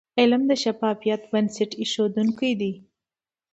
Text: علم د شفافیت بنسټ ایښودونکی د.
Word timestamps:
علم 0.19 0.41
د 0.47 0.51
شفافیت 0.63 1.21
بنسټ 1.31 1.71
ایښودونکی 1.81 2.51
د. 2.61 2.63